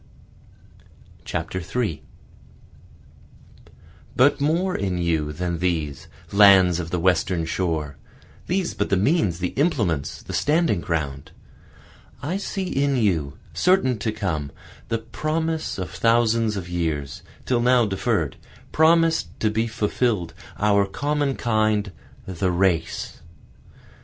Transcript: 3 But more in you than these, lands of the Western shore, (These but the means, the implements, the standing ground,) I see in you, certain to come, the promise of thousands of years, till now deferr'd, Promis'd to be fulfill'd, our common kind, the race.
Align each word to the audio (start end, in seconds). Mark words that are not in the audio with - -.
3 1.25 2.01
But 4.15 4.41
more 4.41 4.75
in 4.75 4.97
you 4.97 5.31
than 5.31 5.59
these, 5.59 6.07
lands 6.31 6.79
of 6.79 6.89
the 6.89 6.99
Western 6.99 7.45
shore, 7.45 7.97
(These 8.47 8.73
but 8.73 8.89
the 8.89 8.97
means, 8.97 9.37
the 9.37 9.49
implements, 9.49 10.23
the 10.23 10.33
standing 10.33 10.81
ground,) 10.81 11.29
I 12.19 12.37
see 12.37 12.63
in 12.63 12.95
you, 12.95 13.37
certain 13.53 13.99
to 13.99 14.11
come, 14.11 14.51
the 14.87 14.97
promise 14.97 15.77
of 15.77 15.91
thousands 15.91 16.57
of 16.57 16.67
years, 16.67 17.21
till 17.45 17.61
now 17.61 17.85
deferr'd, 17.85 18.37
Promis'd 18.71 19.27
to 19.39 19.51
be 19.51 19.67
fulfill'd, 19.67 20.33
our 20.57 20.87
common 20.87 21.35
kind, 21.35 21.91
the 22.25 22.49
race. 22.49 23.21